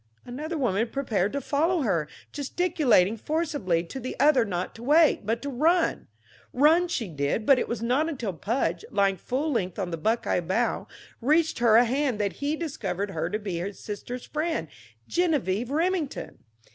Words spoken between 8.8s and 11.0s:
lying full length on the buckeye bough,